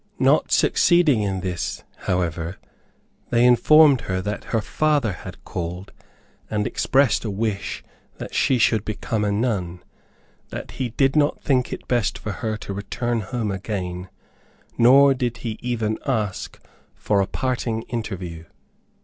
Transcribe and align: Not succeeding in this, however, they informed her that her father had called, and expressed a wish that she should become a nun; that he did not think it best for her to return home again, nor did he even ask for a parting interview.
Not 0.17 0.51
succeeding 0.51 1.21
in 1.21 1.41
this, 1.41 1.83
however, 1.95 2.57
they 3.29 3.45
informed 3.45 4.01
her 4.01 4.19
that 4.19 4.45
her 4.45 4.59
father 4.59 5.11
had 5.11 5.43
called, 5.45 5.91
and 6.49 6.65
expressed 6.65 7.23
a 7.23 7.29
wish 7.29 7.83
that 8.17 8.33
she 8.33 8.57
should 8.57 8.83
become 8.83 9.23
a 9.23 9.31
nun; 9.31 9.83
that 10.49 10.71
he 10.71 10.89
did 10.89 11.15
not 11.15 11.43
think 11.43 11.71
it 11.71 11.87
best 11.87 12.17
for 12.17 12.31
her 12.31 12.57
to 12.57 12.73
return 12.73 13.19
home 13.19 13.51
again, 13.51 14.09
nor 14.75 15.13
did 15.13 15.37
he 15.45 15.59
even 15.61 15.99
ask 16.07 16.59
for 16.95 17.21
a 17.21 17.27
parting 17.27 17.83
interview. 17.83 18.45